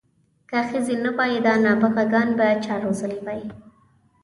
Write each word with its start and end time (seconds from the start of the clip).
که 0.49 0.59
ښځې 0.69 0.95
نه 1.03 1.11
وای 1.17 1.33
دا 1.45 1.53
نابغه 1.65 2.03
ګان 2.13 2.29
به 2.37 2.47
چا 2.63 2.75
روزلي 2.83 3.19
وی. 3.25 3.41